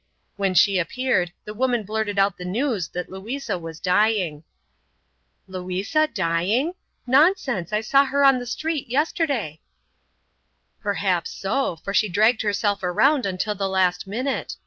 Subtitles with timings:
[0.35, 4.43] When she appeared, the woman blurted out the news that Louisa was dying.
[5.45, 6.73] "Louisa dying?
[7.05, 9.61] Nonsense, I saw her on the street yesterday."
[10.81, 14.55] "Perhaps so, for she dragged herself around until the last minute.